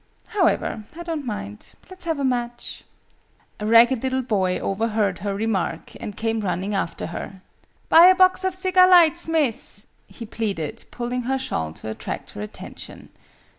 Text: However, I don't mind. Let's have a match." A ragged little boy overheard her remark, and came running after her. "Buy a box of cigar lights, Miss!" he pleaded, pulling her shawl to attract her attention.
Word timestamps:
However, 0.29 0.85
I 0.97 1.03
don't 1.03 1.27
mind. 1.27 1.73
Let's 1.87 2.05
have 2.05 2.17
a 2.17 2.23
match." 2.23 2.83
A 3.59 3.67
ragged 3.67 4.01
little 4.01 4.23
boy 4.23 4.57
overheard 4.57 5.19
her 5.19 5.35
remark, 5.35 5.93
and 5.99 6.17
came 6.17 6.39
running 6.39 6.73
after 6.73 7.05
her. 7.13 7.43
"Buy 7.87 8.07
a 8.07 8.15
box 8.15 8.43
of 8.43 8.55
cigar 8.55 8.89
lights, 8.89 9.29
Miss!" 9.29 9.85
he 10.07 10.25
pleaded, 10.25 10.85
pulling 10.89 11.21
her 11.29 11.37
shawl 11.37 11.71
to 11.73 11.89
attract 11.91 12.31
her 12.31 12.41
attention. 12.41 13.09